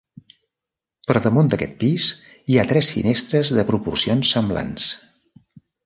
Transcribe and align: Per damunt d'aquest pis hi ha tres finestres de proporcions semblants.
Per 1.11 1.15
damunt 1.25 1.51
d'aquest 1.51 1.77
pis 1.85 2.07
hi 2.47 2.57
ha 2.63 2.67
tres 2.73 2.91
finestres 2.97 3.55
de 3.59 3.69
proporcions 3.71 4.37
semblants. 4.39 4.93